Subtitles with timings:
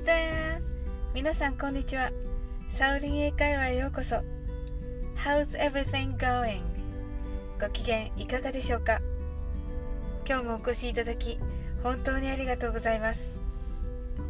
[0.00, 0.62] Hi there!
[1.12, 2.10] 皆さんこんにちは。
[2.78, 4.16] サウリン英会話へようこそ。
[5.14, 6.62] How's everything going?
[7.60, 9.02] ご機嫌いかがでしょうか？
[10.26, 11.38] 今日もお越しいただき
[11.82, 13.20] 本当にありがとうございます。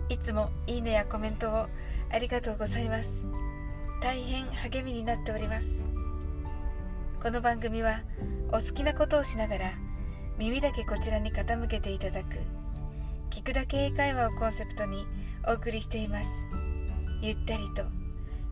[0.09, 1.67] いつもいいねやコメントを
[2.11, 3.09] ありがとうございます。
[4.03, 5.67] 大変励みになっております。
[7.23, 8.01] この番組は
[8.49, 9.71] お好きなことをしながら
[10.37, 12.39] 耳だけこちらに傾けていただく
[13.31, 15.07] 聞くだけ英会話をコンセプトに
[15.47, 16.27] お送りしています。
[17.23, 17.85] ゆったりと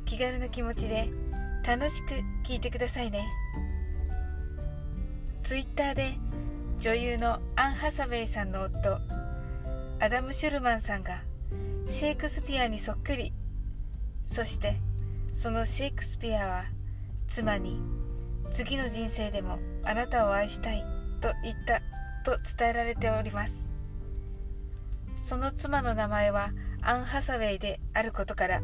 [0.04, 1.08] 気軽な気持ちで
[1.66, 2.14] 楽しく
[2.46, 3.26] 聞いてくださいね。
[5.42, 6.14] ツイッターで
[6.78, 8.98] 女優のアン・ハサウェイさんの夫
[10.00, 11.22] アダム・シュルマンさんが
[11.90, 13.32] シェイクスピアにそっくり。
[14.26, 14.76] そして
[15.34, 16.64] そのシェイクスピアは
[17.28, 17.80] 妻に
[18.54, 20.82] 次の人生でもあなたを愛したい
[21.20, 21.80] と言った
[22.24, 23.67] と伝えられております。
[25.28, 28.62] その妻の名前はアン・ハサウェイであることから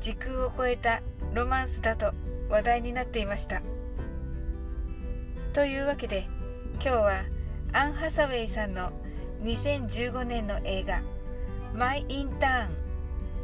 [0.00, 1.02] 時空を超えた
[1.34, 2.12] ロマンスだと
[2.48, 3.60] 話題になっていました。
[5.54, 6.28] というわけで
[6.74, 7.24] 今日は
[7.72, 8.92] アン・ハサウェイさんの
[9.42, 11.02] 2015年の映画
[11.74, 12.68] 「My Intern」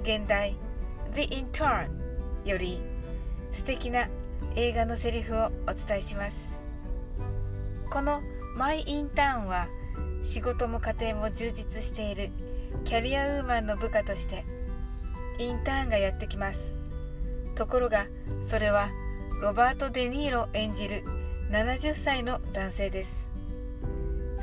[0.05, 0.55] 現代
[1.17, 1.89] 「The Intern」
[2.47, 2.81] より
[3.53, 4.07] 素敵な
[4.55, 6.37] 映画のセリフをお伝えします。
[7.91, 8.23] この
[8.55, 9.67] 「My Intern」は
[10.25, 12.31] 「仕事も家庭も充実している。
[12.85, 14.45] キャリアウーマンの部下として
[15.39, 16.59] インターンがやってきます。
[17.55, 18.07] ところが
[18.49, 18.89] それは
[19.41, 21.05] ロバート・デ・ニーロ演じる
[21.51, 23.11] 70歳の男性です。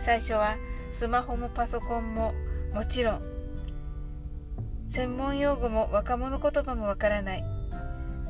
[0.06, 0.56] 最初は
[0.94, 2.34] スマホもパソコンも
[2.74, 3.22] もちろん
[4.90, 7.44] 専門用語も若者言葉もわからない。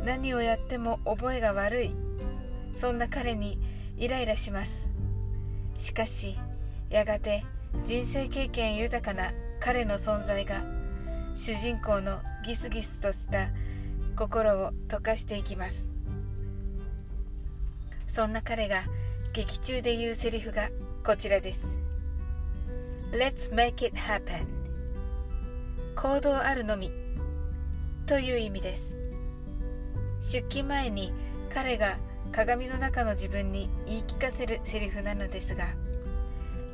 [0.03, 1.95] 何をやっても覚えが悪い。
[2.79, 3.59] そんな彼に
[3.97, 4.71] イライラします。
[5.77, 6.37] しかし
[6.91, 7.45] やがて
[7.85, 10.61] 人生経験豊かな彼の存在が
[11.37, 13.47] 主人公のギスギスとした
[14.17, 15.85] 心を溶かしていきます。
[18.09, 18.83] そんな彼が
[19.31, 20.69] 劇中で言うセリフが
[21.05, 21.61] こちらです。
[23.13, 24.45] Let's make it happen.
[25.95, 26.91] 行動あるのみ。
[28.05, 28.83] という意味です。
[30.33, 31.13] 出勤前に
[31.53, 31.95] 彼が
[32.33, 35.67] 鏡の中の自分に言い聞かせるセリフなのですが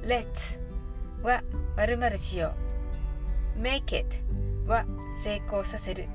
[0.03, 0.27] Let
[1.23, 1.43] は
[1.75, 2.53] 〇〇しよ
[3.57, 3.61] う。
[3.61, 4.05] Make it
[4.67, 4.85] は
[5.23, 6.07] 成功させる。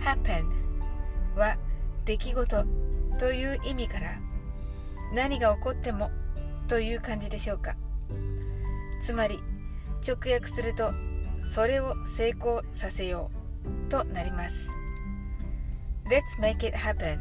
[0.00, 0.44] Happen
[1.36, 1.56] は
[2.04, 2.64] 出来事
[3.18, 4.18] という意味から
[5.14, 6.10] 何が起こっても
[6.68, 7.76] という感じでしょうか。
[9.04, 9.38] つまり
[10.06, 10.92] 直訳すると
[11.54, 13.30] それを成功させよ
[13.64, 14.54] うとなります。
[16.08, 17.18] Let's make it happen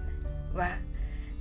[0.54, 0.78] は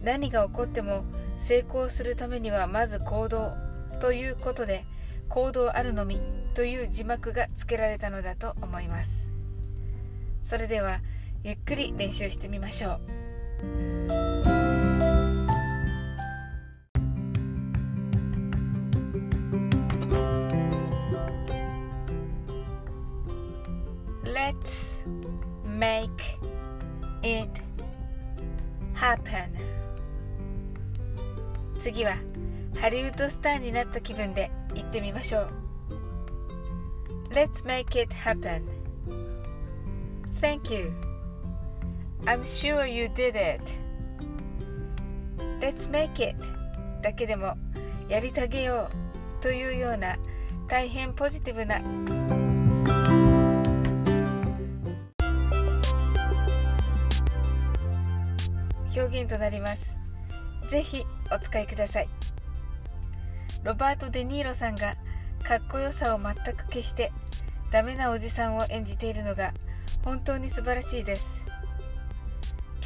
[0.03, 1.05] 何が起こっても
[1.47, 3.53] 成功するためにはまず行動
[4.01, 4.84] ということで
[5.29, 6.21] 行動あるのみ
[6.55, 9.27] という字幕が付けられたのだと思います。
[10.47, 11.01] それでは
[11.43, 13.01] ゆっくり練習してみましょう
[24.23, 24.93] 「Let's
[25.65, 26.09] make
[27.23, 27.49] it
[28.95, 29.49] happen」
[31.81, 32.17] 次は
[32.81, 35.51] 「ハリウッドスターになった気分で行ってみましょう。
[37.31, 38.63] Let's make it happen.
[40.41, 40.93] Thank you.
[42.25, 43.63] I'm sure you did it.
[45.61, 46.37] Let's make it.
[47.03, 47.57] だけでも
[48.09, 48.91] やりたげよ
[49.41, 50.17] うというような
[50.69, 51.81] 大変ポジティブな
[58.95, 60.71] 表現となります。
[60.71, 62.09] ぜひお使いください。
[63.62, 64.97] ロバート・デ・ニーロさんが
[65.43, 67.12] かっこよさを全く消して
[67.71, 69.53] ダメなおじさんを演じているのが
[70.05, 71.27] 本当に素晴らしいです。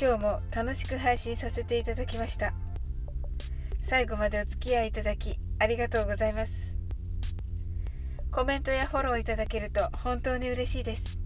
[0.00, 2.54] 今日も楽しく配信させていただきました。
[3.86, 6.52] 最後までお付き合いいただきありがとうございます。
[8.30, 11.18] コメントやフォローいただけると本当に嬉しいです。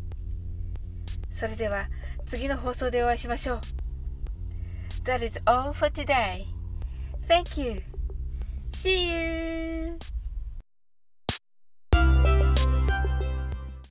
[1.39, 1.89] それでは
[2.27, 3.61] 次の放送でお会いしましょう。
[5.05, 6.47] That is all for today.
[7.29, 7.94] Thank you.
[8.85, 10.14] See you!